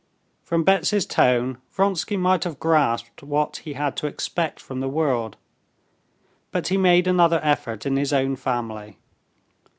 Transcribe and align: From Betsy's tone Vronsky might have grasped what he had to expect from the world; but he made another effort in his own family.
From 0.41 0.63
Betsy's 0.63 1.05
tone 1.05 1.59
Vronsky 1.71 2.17
might 2.17 2.43
have 2.43 2.59
grasped 2.59 3.21
what 3.21 3.57
he 3.57 3.73
had 3.73 3.95
to 3.97 4.07
expect 4.07 4.59
from 4.59 4.79
the 4.79 4.89
world; 4.89 5.37
but 6.51 6.69
he 6.69 6.75
made 6.77 7.05
another 7.05 7.39
effort 7.43 7.85
in 7.85 7.97
his 7.97 8.11
own 8.11 8.35
family. 8.35 8.97